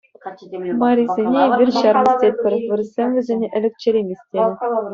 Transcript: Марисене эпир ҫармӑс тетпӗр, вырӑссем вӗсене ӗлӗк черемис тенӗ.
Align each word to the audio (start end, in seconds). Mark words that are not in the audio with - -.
Марисене 0.83 1.37
эпир 1.49 1.69
ҫармӑс 1.77 2.13
тетпӗр, 2.23 2.53
вырӑссем 2.73 3.09
вӗсене 3.21 3.47
ӗлӗк 3.57 3.75
черемис 3.87 4.21
тенӗ. 4.31 4.53